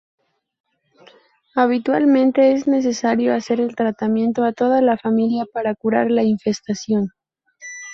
[1.53, 7.09] Habitualmente es necesario hacer el tratamiento a toda la familia para curar la infestación.